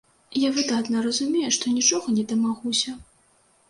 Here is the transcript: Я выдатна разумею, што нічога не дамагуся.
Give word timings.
Я 0.43 0.49
выдатна 0.55 0.97
разумею, 1.09 1.53
што 1.59 1.77
нічога 1.77 2.19
не 2.19 2.29
дамагуся. 2.35 3.01